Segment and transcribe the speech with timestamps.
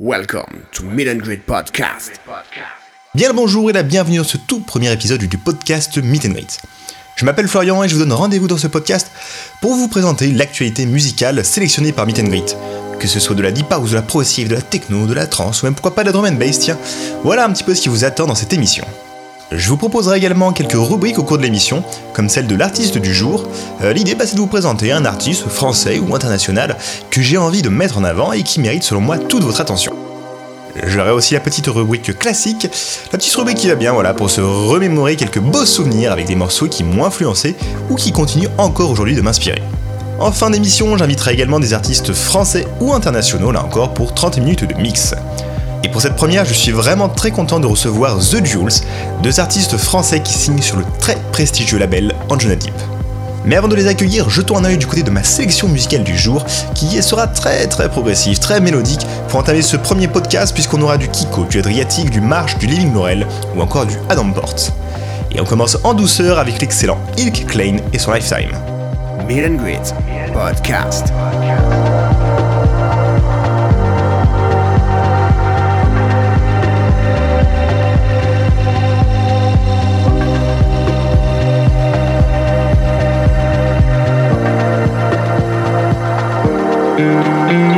[0.00, 2.20] Welcome to Meet and Podcast.
[3.16, 6.34] Bien le bonjour et la bienvenue dans ce tout premier épisode du podcast Meet and
[6.34, 6.60] Greet.
[7.16, 9.10] Je m'appelle Florian et je vous donne rendez-vous dans ce podcast
[9.60, 12.56] pour vous présenter l'actualité musicale sélectionnée par Meet and Greet.
[13.00, 15.26] Que ce soit de la deep house, de la progressive, de la techno, de la
[15.26, 16.78] trance ou même pourquoi pas de la drum and bass, tiens.
[17.24, 18.84] Voilà un petit peu ce qui vous attend dans cette émission.
[19.50, 23.14] Je vous proposerai également quelques rubriques au cours de l'émission, comme celle de l'artiste du
[23.14, 23.48] jour.
[23.82, 26.76] Euh, L'idée, bah, c'est de vous présenter un artiste français ou international
[27.10, 29.92] que j'ai envie de mettre en avant et qui mérite selon moi toute votre attention.
[30.86, 32.68] J'aurai aussi la petite rubrique classique,
[33.10, 36.34] la petite rubrique qui va bien, voilà, pour se remémorer quelques beaux souvenirs avec des
[36.34, 37.56] morceaux qui m'ont influencé
[37.88, 39.62] ou qui continuent encore aujourd'hui de m'inspirer.
[40.20, 44.64] En fin d'émission, j'inviterai également des artistes français ou internationaux, là encore, pour 30 minutes
[44.64, 45.14] de mix.
[45.84, 48.72] Et pour cette première, je suis vraiment très content de recevoir The Jules,
[49.22, 52.74] deux artistes français qui signent sur le très prestigieux label Anjuna Deep.
[53.44, 56.18] Mais avant de les accueillir, jetons un œil du côté de ma sélection musicale du
[56.18, 60.98] jour, qui sera très très progressive, très mélodique, pour entamer ce premier podcast puisqu'on aura
[60.98, 64.56] du Kiko, du Adriatique, du March, du Living Laurel ou encore du Adam Port.
[65.30, 68.50] Et on commence en douceur avec l'excellent Ilk Klein et son Lifetime.
[69.26, 69.94] Meet and Greet.
[70.32, 71.12] Podcast.
[86.98, 87.77] Música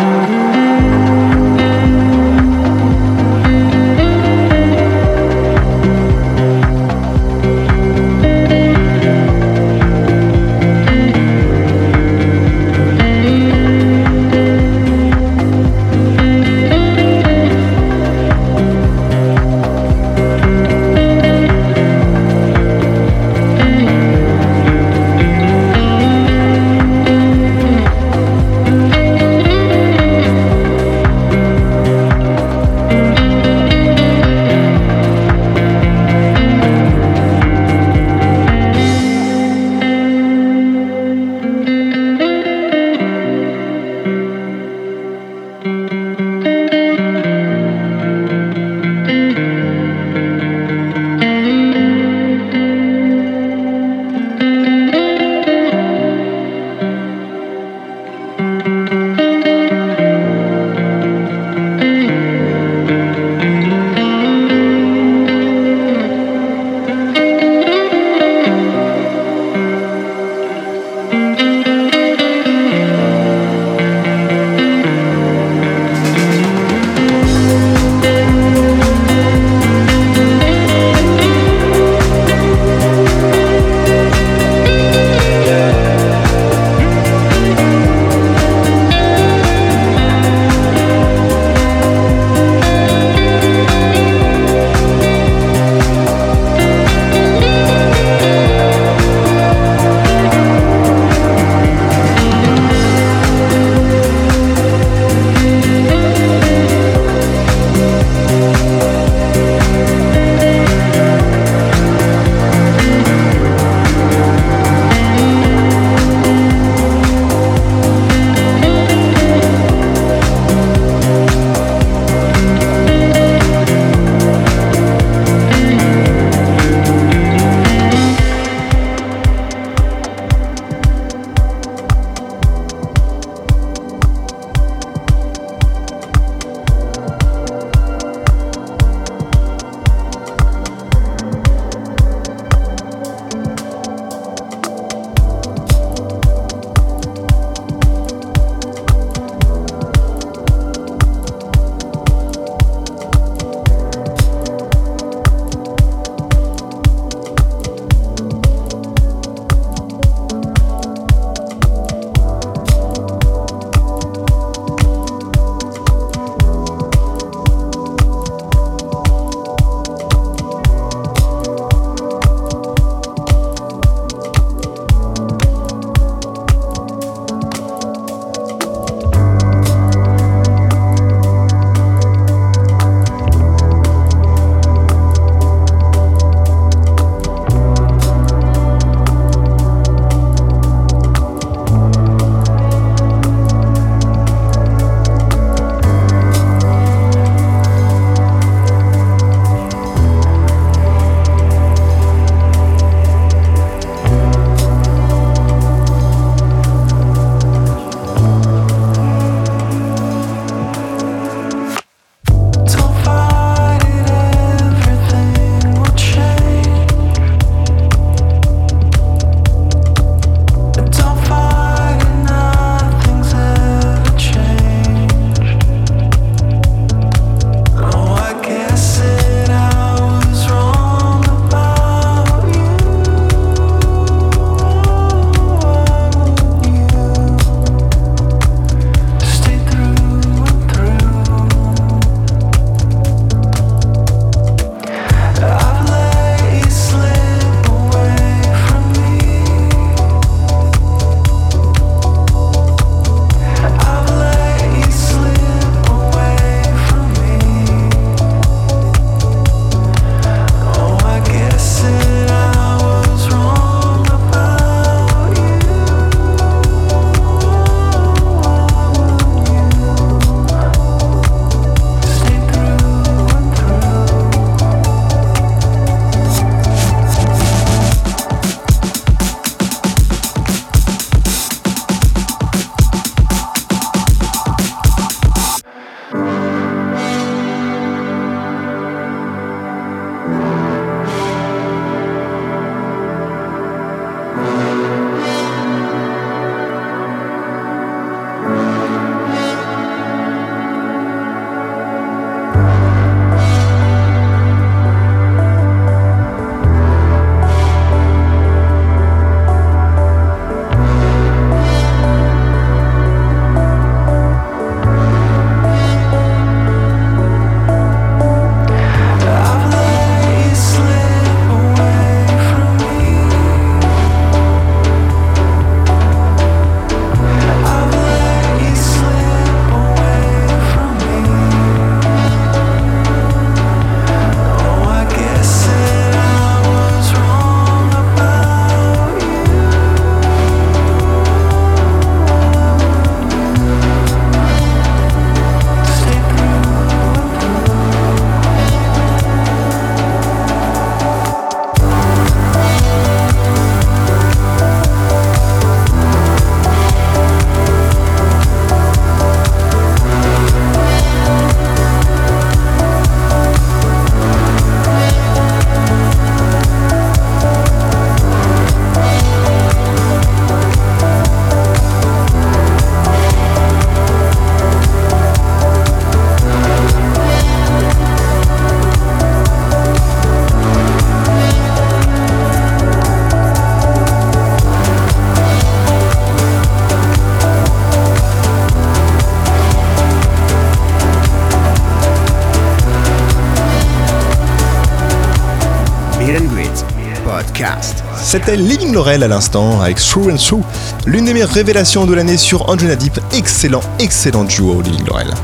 [398.31, 400.63] C'était Living Laurel à l'instant avec Through and Through,
[401.05, 403.19] l'une des meilleures révélations de l'année sur Anjuna Deep.
[403.33, 405.35] Excellent, excellent duo Living Laurel.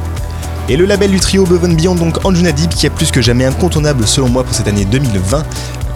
[0.69, 3.21] Et le label du trio Above and Beyond, donc Anjuna Deep, qui est plus que
[3.21, 5.43] jamais incontournable selon moi pour cette année 2020.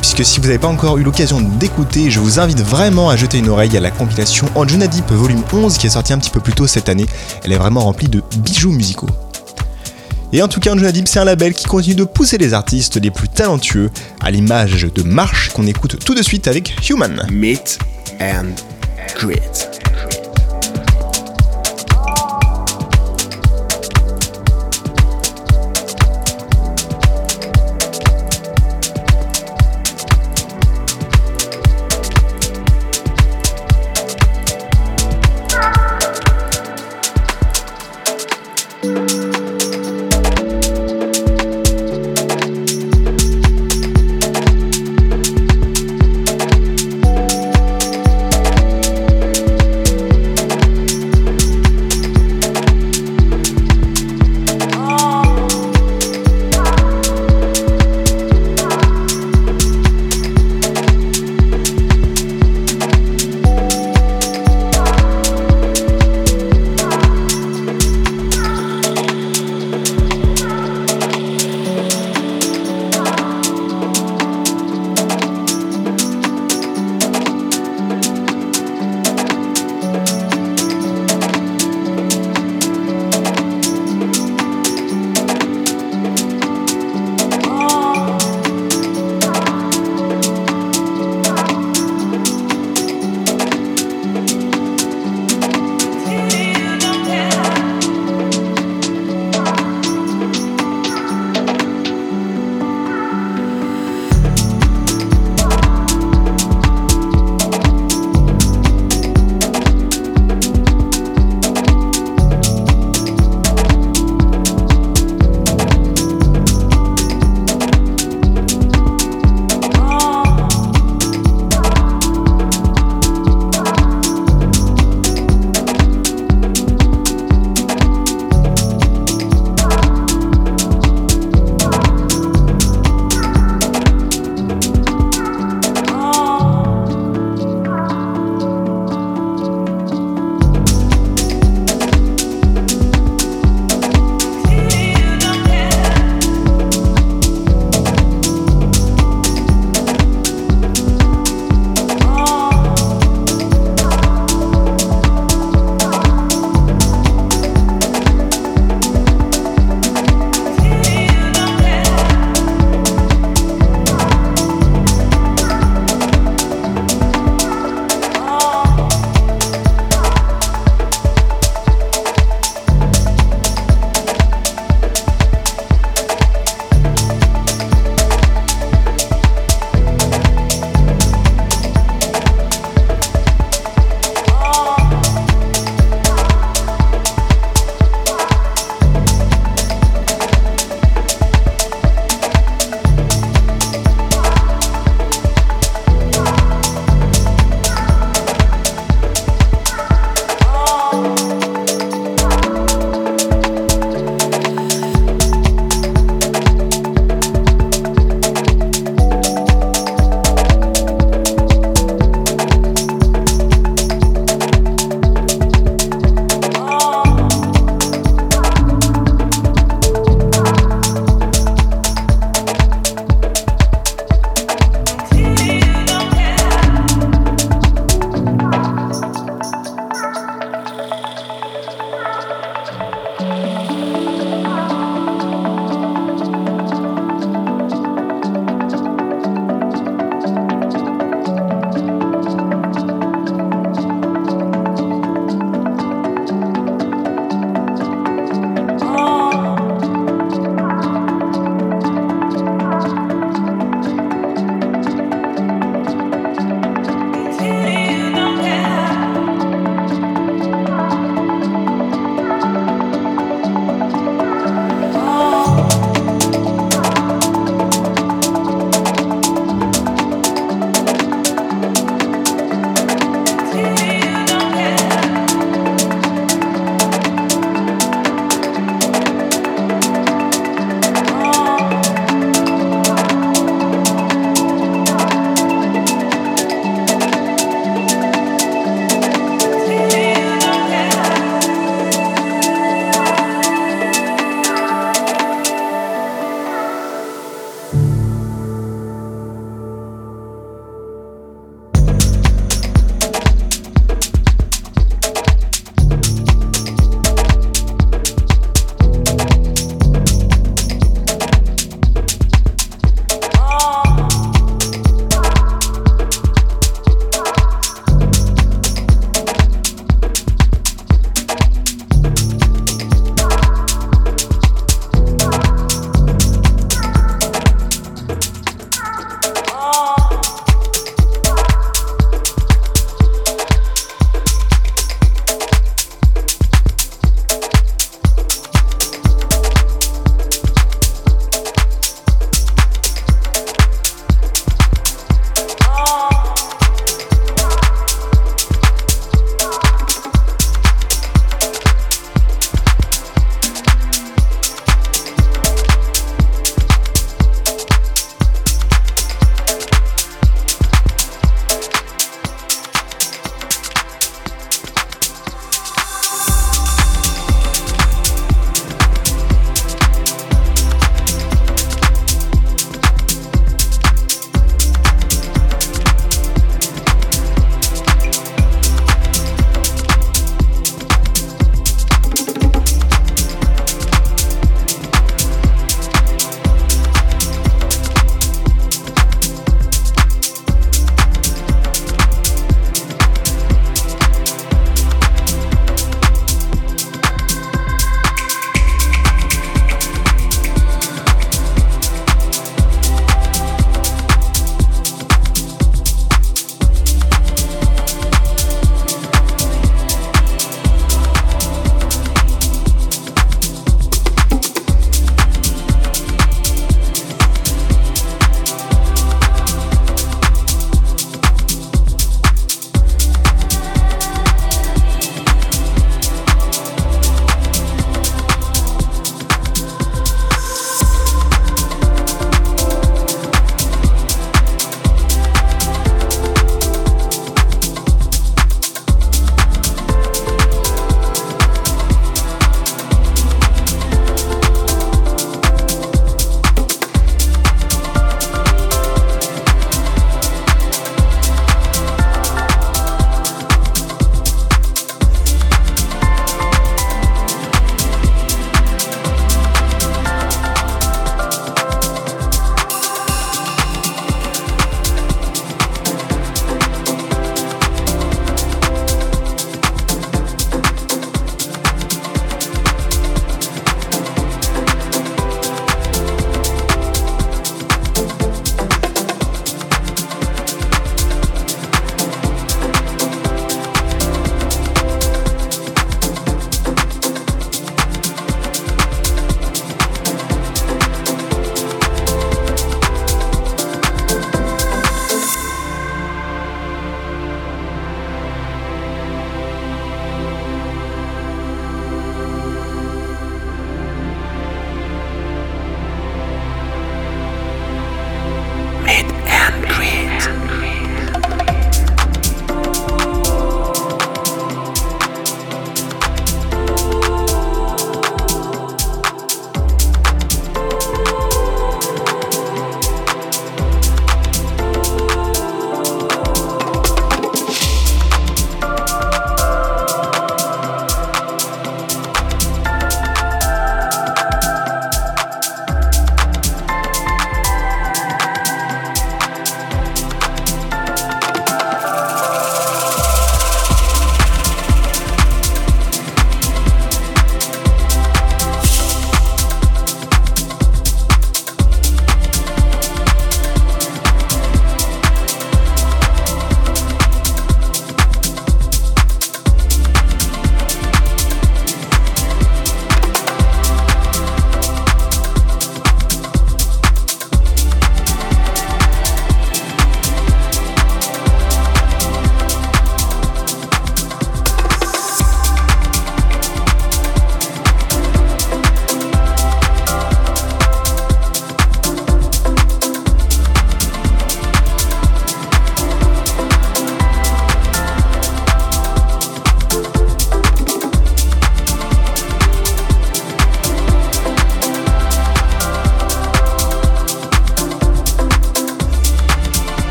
[0.00, 3.38] Puisque si vous n'avez pas encore eu l'occasion d'écouter, je vous invite vraiment à jeter
[3.38, 6.40] une oreille à la compilation Anjuna Deep volume 11 qui est sortie un petit peu
[6.40, 7.06] plus tôt cette année.
[7.44, 9.06] Elle est vraiment remplie de bijoux musicaux.
[10.32, 13.10] Et en tout cas, Anjuna c'est un label qui continue de pousser les artistes les
[13.10, 17.26] plus talentueux, à l'image de March qu'on écoute tout de suite avec Human.
[17.30, 17.78] Meet
[18.20, 18.54] and
[19.18, 20.19] greet.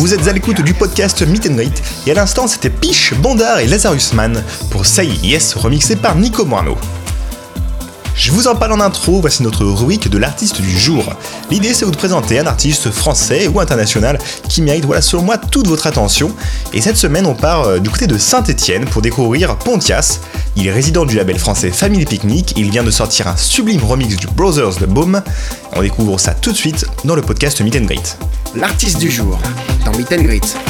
[0.00, 3.58] Vous êtes à l'écoute du podcast Meet and Greet, et à l'instant c'était Piche, Bondar
[3.58, 6.78] et Lazarus Man pour Say Yes, remixé par Nico Morano.
[8.14, 11.04] Je vous en parle en intro, voici notre rubrique de l'artiste du jour.
[11.50, 15.36] L'idée c'est de vous présenter un artiste français ou international qui mérite, voilà, selon moi,
[15.36, 16.34] toute votre attention.
[16.72, 20.20] Et cette semaine on part euh, du côté de Saint-Etienne pour découvrir Pontias.
[20.56, 24.16] Il est résident du label français Family Picnic, il vient de sortir un sublime remix
[24.16, 25.22] du Brothers de Boom.
[25.74, 28.16] On découvre ça tout de suite dans le podcast Meet and Greet.
[28.54, 29.38] L'artiste du jour
[29.90, 30.69] dans Meet and Greet.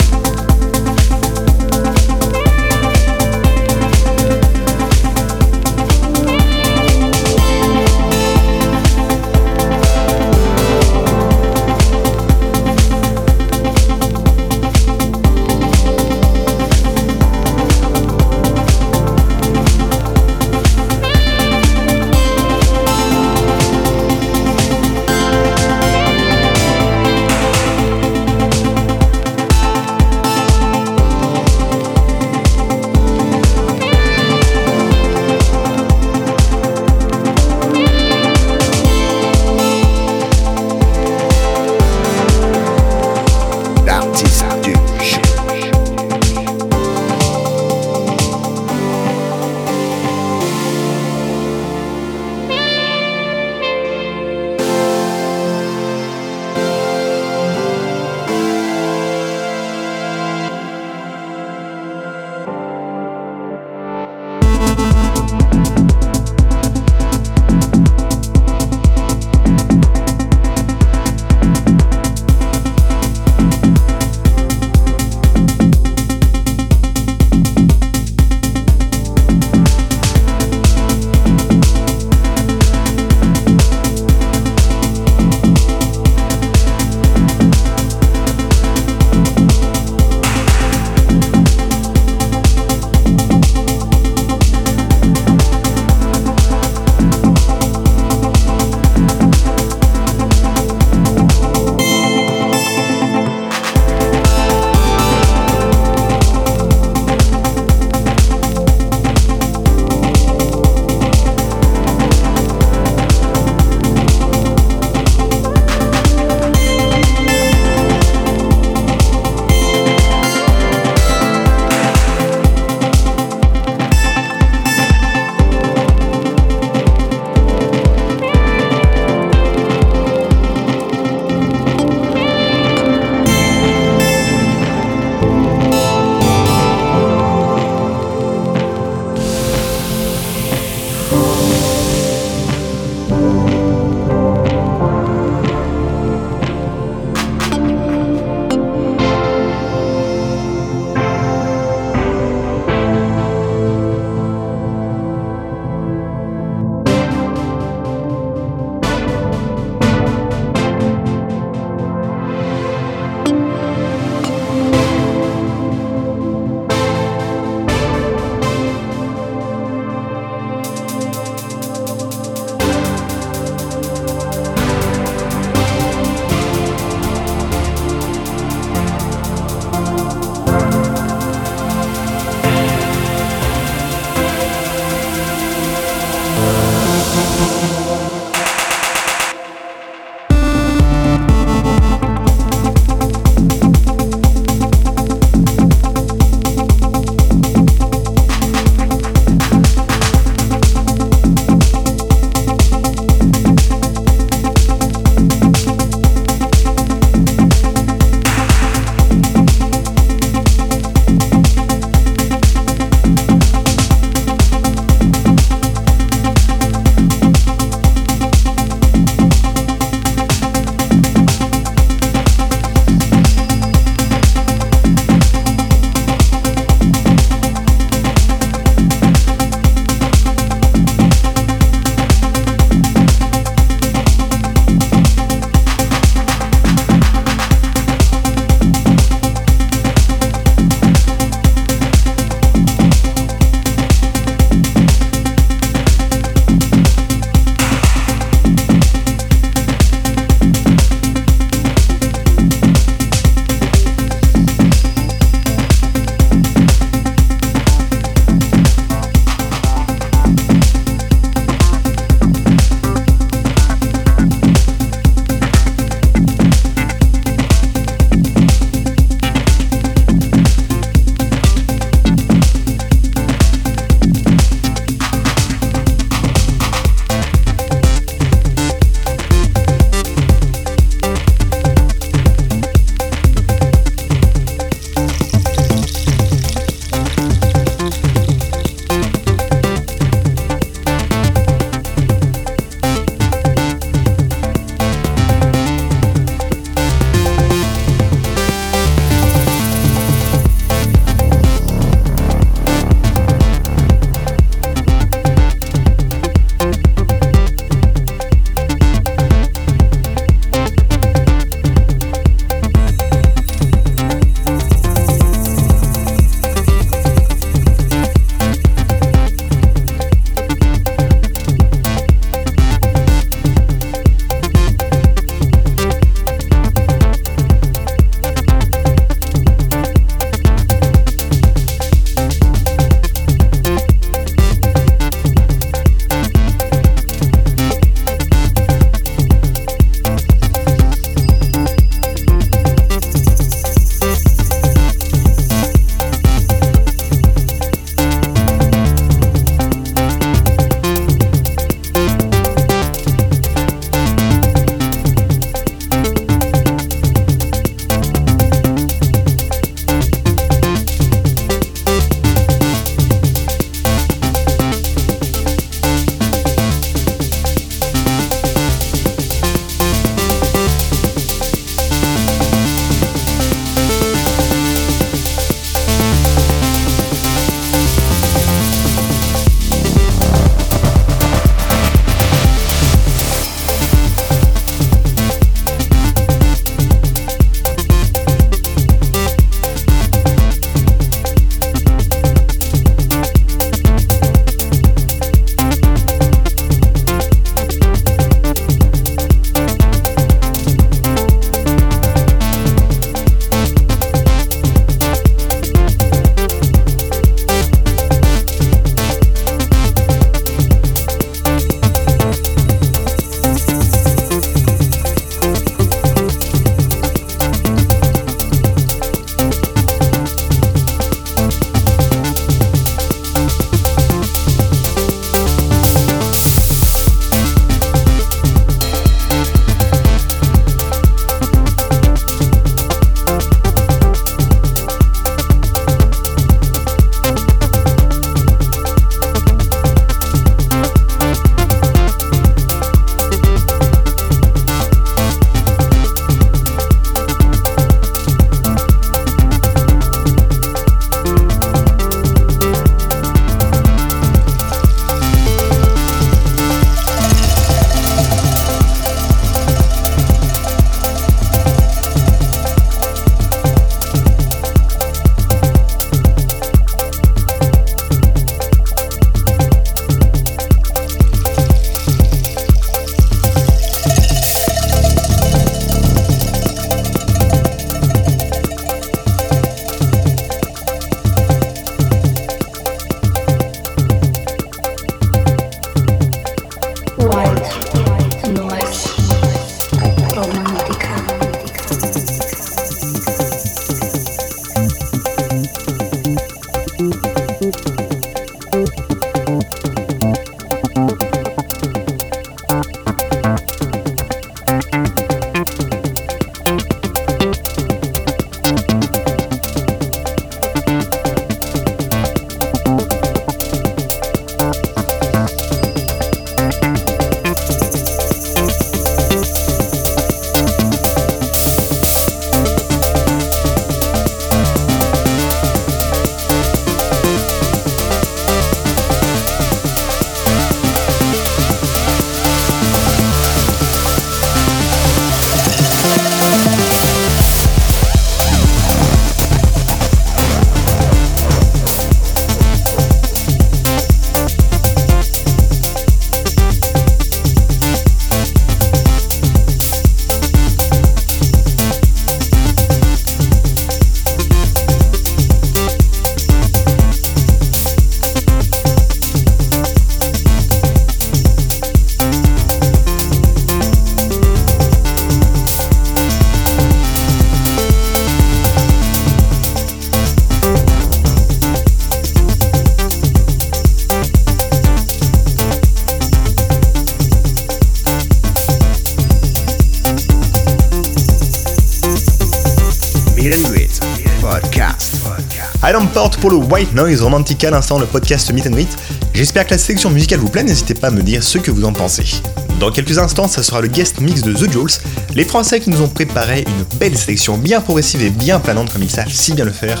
[586.48, 588.88] Pour le White Noise romantique à l'instant, le podcast Meet and Greet.
[589.34, 591.84] J'espère que la sélection musicale vous plaît, n'hésitez pas à me dire ce que vous
[591.84, 592.40] en pensez.
[592.78, 595.00] Dans quelques instants, ça sera le guest mix de The Jules,
[595.34, 599.02] les Français qui nous ont préparé une belle sélection bien progressive et bien planante comme
[599.02, 600.00] ils savent si bien le faire.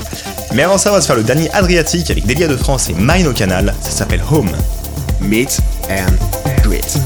[0.54, 2.94] Mais avant ça, on va se faire le dernier Adriatique avec Delia de France et
[2.96, 4.52] Mine au canal, ça s'appelle Home.
[5.20, 6.12] Meet and
[6.62, 7.00] Greet.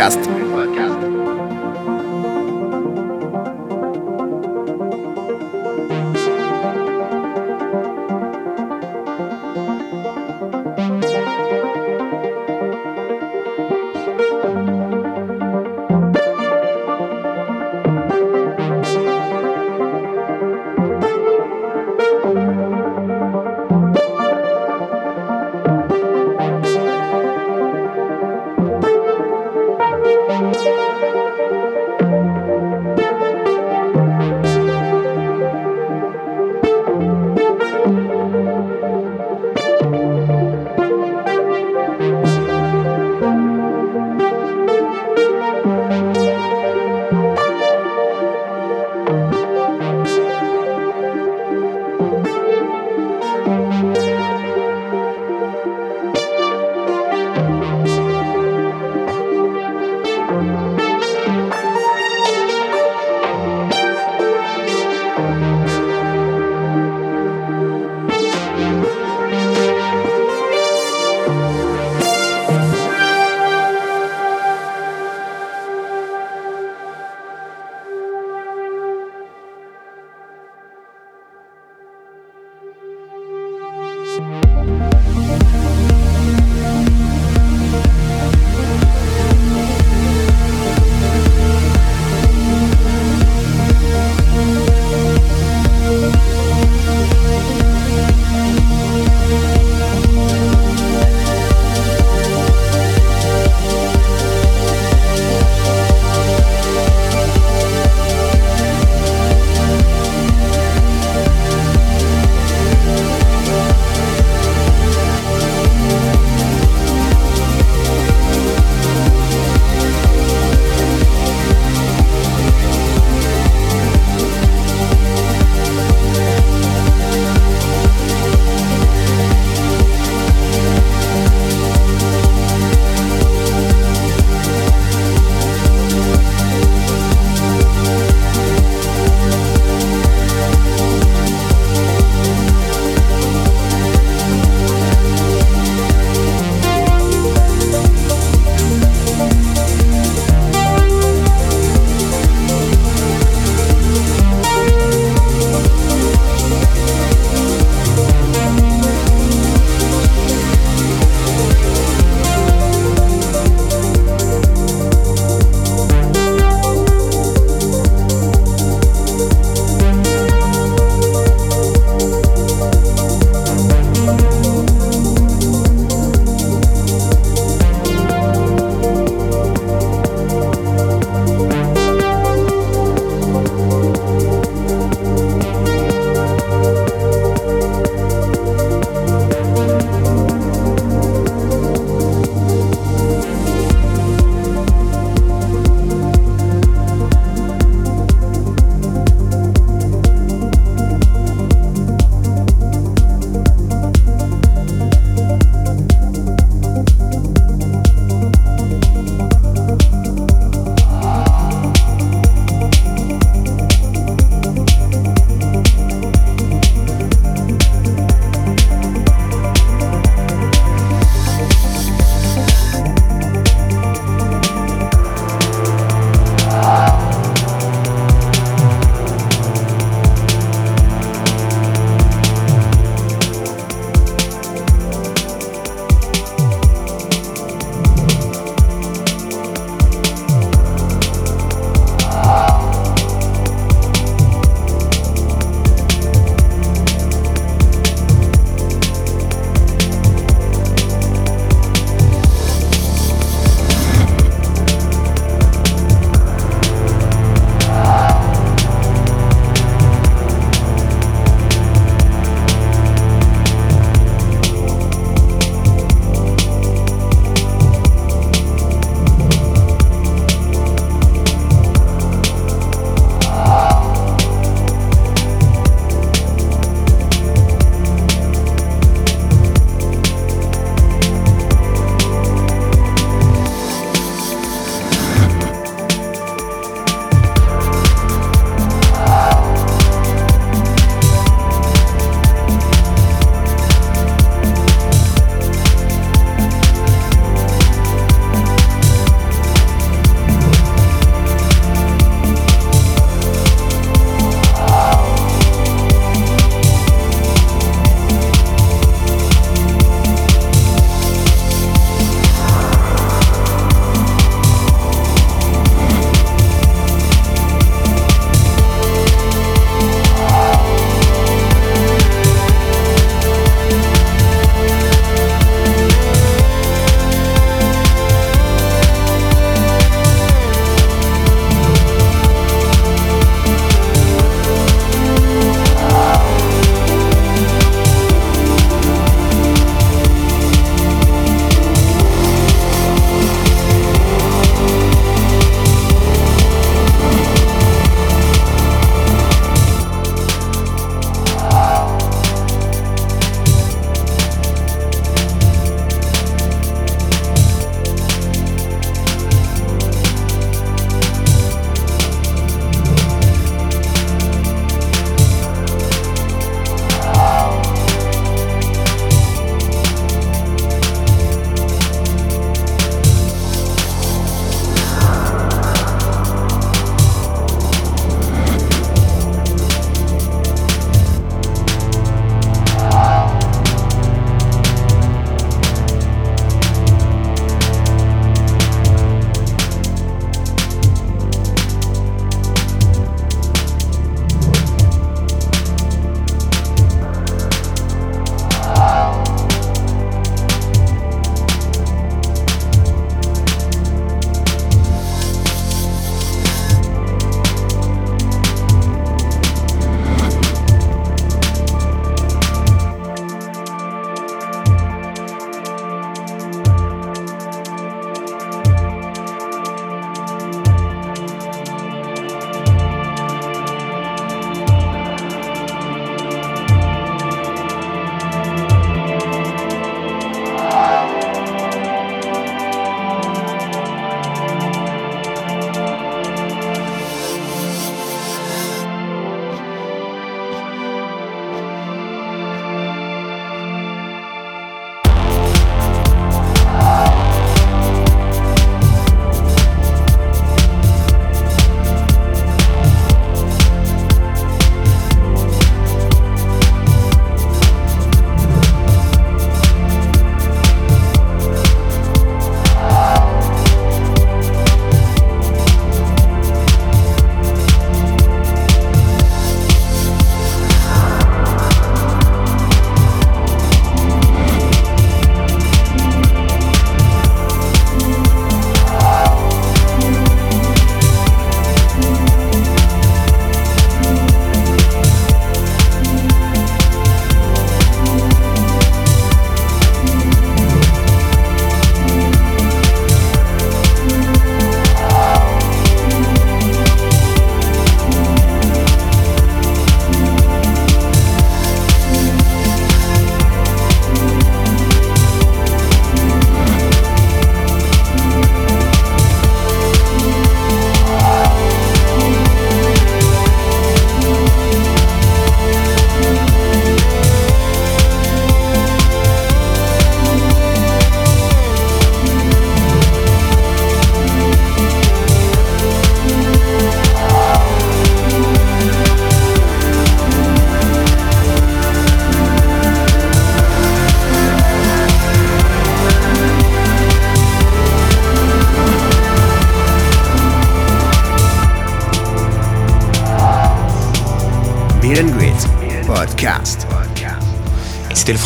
[0.00, 0.27] And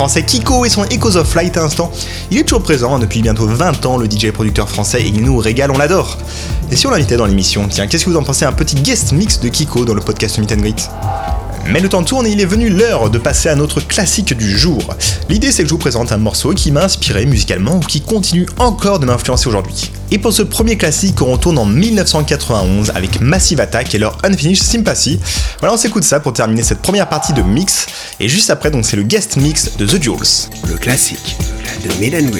[0.02, 1.92] français Kiko et son Echoes of Flight à l'instant.
[2.32, 5.38] Il est toujours présent depuis bientôt 20 ans, le DJ producteur français, et il nous
[5.38, 6.18] régale, on l'adore.
[6.72, 9.12] Et si on l'invitait dans l'émission, tiens, qu'est-ce que vous en pensez un petit guest
[9.12, 10.90] mix de Kiko dans le podcast Meet and Greet?
[11.66, 14.58] Mais le temps tourne et il est venu l'heure de passer à notre classique du
[14.58, 14.82] jour.
[15.28, 18.48] L'idée c'est que je vous présente un morceau qui m'a inspiré musicalement ou qui continue
[18.58, 19.92] encore de m'influencer aujourd'hui.
[20.12, 24.62] Et pour ce premier classique, on retourne en 1991 avec Massive Attack et leur Unfinished
[24.62, 25.18] Sympathy.
[25.58, 27.86] Voilà, on s'écoute ça pour terminer cette première partie de mix.
[28.20, 30.50] Et juste après, donc c'est le guest mix de The Jules.
[30.68, 31.38] Le classique
[31.82, 32.30] de Meet and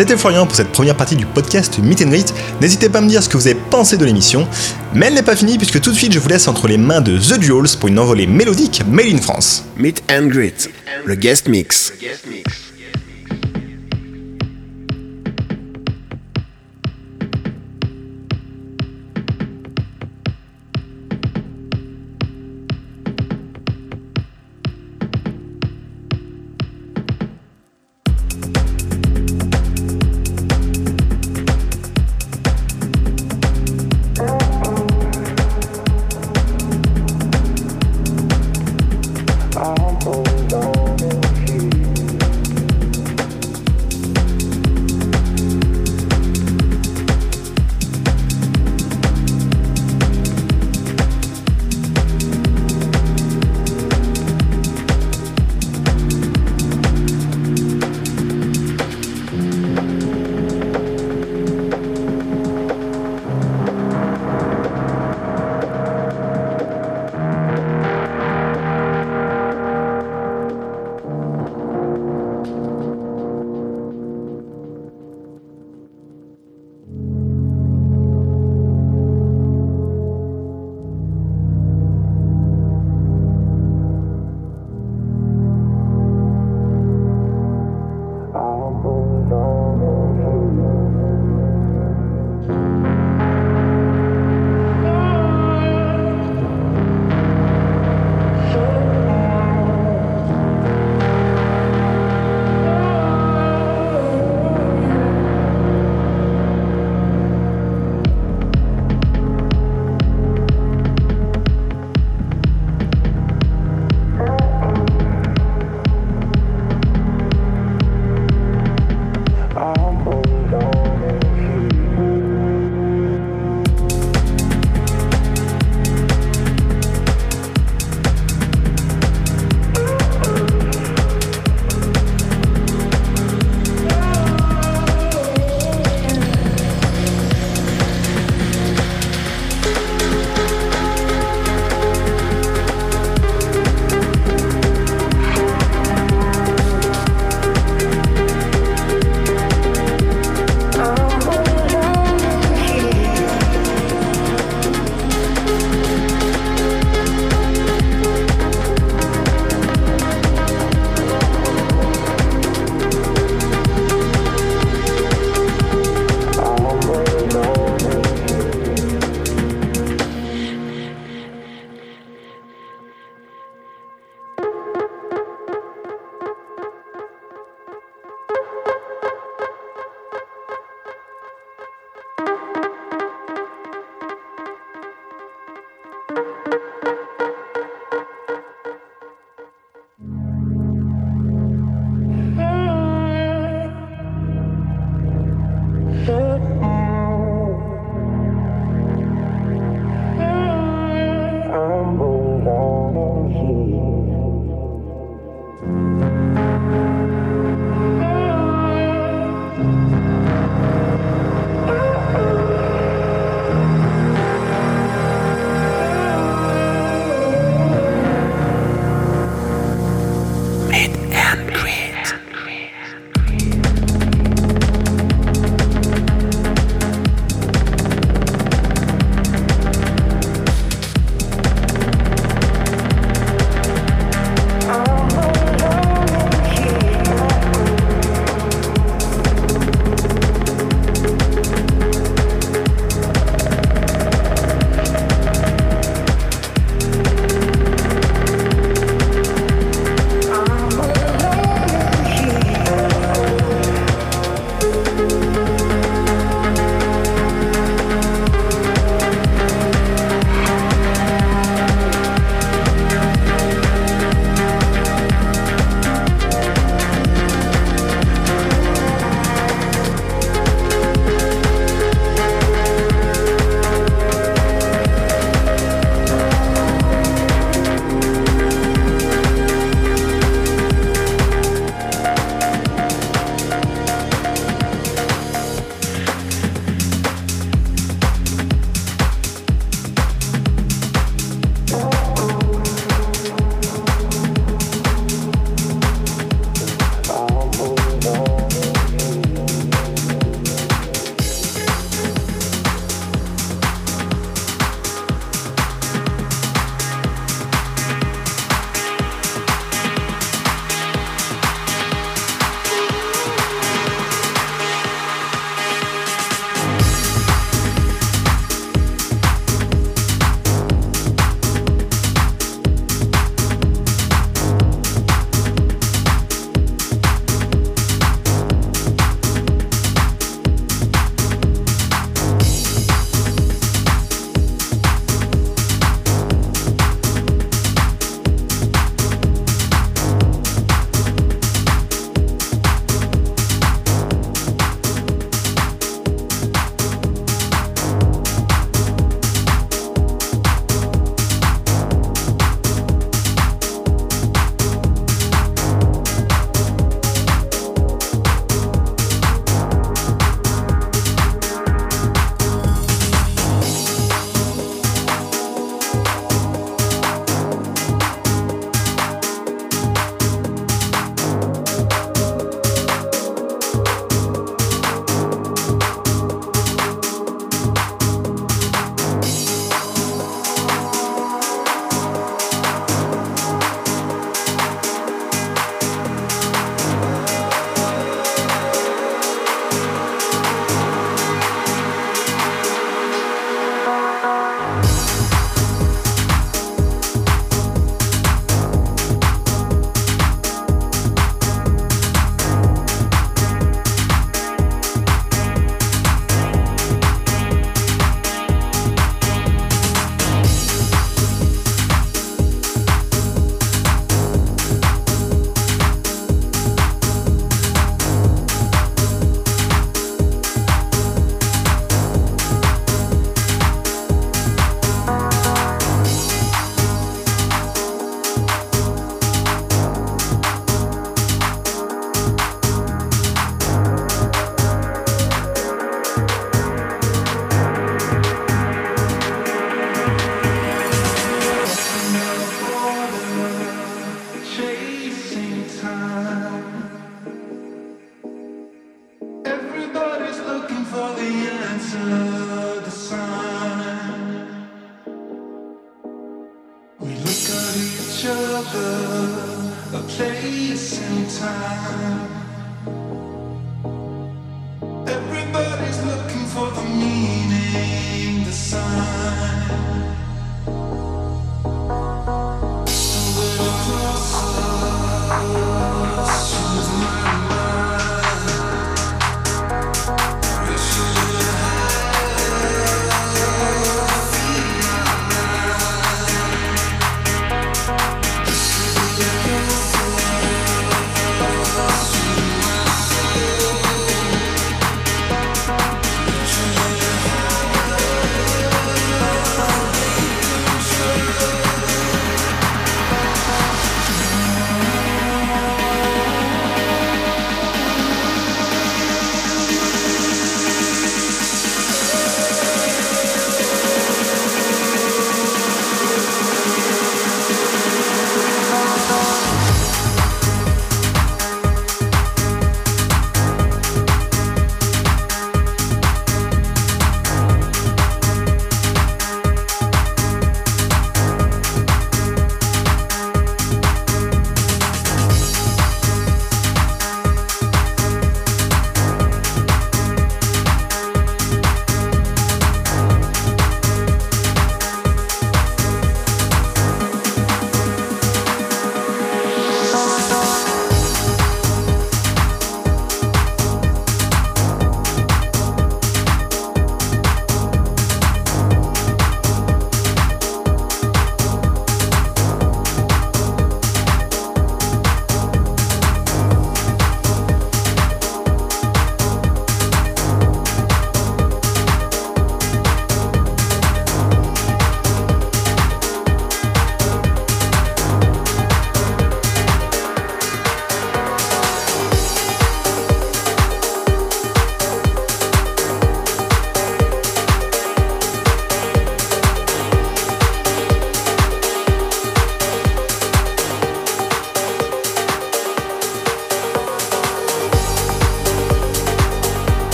[0.00, 2.32] c'était Florian pour cette première partie du podcast Meet and Greet.
[2.62, 4.48] N'hésitez pas à me dire ce que vous avez pensé de l'émission.
[4.94, 7.02] Mais elle n'est pas finie puisque tout de suite je vous laisse entre les mains
[7.02, 9.62] de The Duels pour une envolée mélodique Made in France.
[9.76, 10.70] Meet and Greet,
[11.04, 11.92] le guest mix.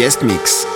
[0.00, 0.69] Guest mix.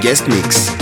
[0.00, 0.79] Guest mix.